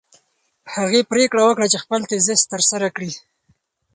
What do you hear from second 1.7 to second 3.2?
چې خپل تیزیس ترسره کړي.